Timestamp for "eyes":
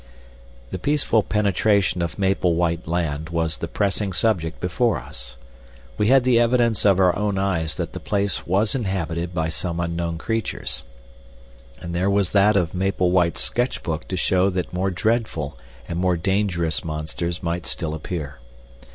7.37-7.75